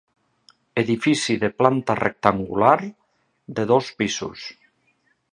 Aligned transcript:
Edifici 0.81 1.33
de 1.43 1.49
planta 1.61 1.95
rectangular 1.99 2.77
de 3.59 3.67
dos 3.73 3.91
pisos. 4.01 4.47